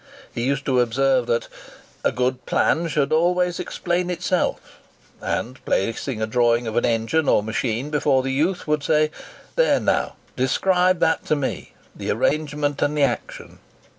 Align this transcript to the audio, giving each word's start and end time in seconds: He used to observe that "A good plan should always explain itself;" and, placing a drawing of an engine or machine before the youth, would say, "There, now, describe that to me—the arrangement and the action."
He 0.33 0.41
used 0.47 0.65
to 0.65 0.79
observe 0.79 1.27
that 1.27 1.47
"A 2.03 2.11
good 2.11 2.47
plan 2.47 2.87
should 2.87 3.13
always 3.13 3.59
explain 3.59 4.09
itself;" 4.09 4.79
and, 5.21 5.63
placing 5.63 6.23
a 6.23 6.25
drawing 6.25 6.65
of 6.65 6.75
an 6.75 6.85
engine 6.85 7.29
or 7.29 7.43
machine 7.43 7.91
before 7.91 8.23
the 8.23 8.31
youth, 8.33 8.65
would 8.67 8.81
say, 8.83 9.11
"There, 9.55 9.79
now, 9.79 10.15
describe 10.35 11.01
that 11.01 11.23
to 11.25 11.35
me—the 11.35 12.09
arrangement 12.09 12.81
and 12.81 12.97
the 12.97 13.03
action." 13.03 13.59